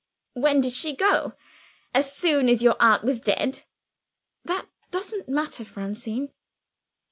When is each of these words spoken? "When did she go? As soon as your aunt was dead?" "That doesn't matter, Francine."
"When 0.33 0.61
did 0.61 0.73
she 0.73 0.95
go? 0.95 1.33
As 1.93 2.11
soon 2.11 2.49
as 2.49 2.63
your 2.63 2.75
aunt 2.79 3.03
was 3.03 3.21
dead?" 3.21 3.61
"That 4.43 4.65
doesn't 4.89 5.29
matter, 5.29 5.63
Francine." 5.63 6.31